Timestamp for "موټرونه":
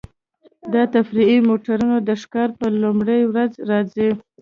1.49-1.95